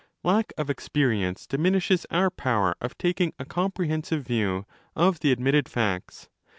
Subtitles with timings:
[0.23, 5.69] Lack of experience diminishes our power of taking 5 a comprehensive view of the admitted
[5.69, 6.27] facts.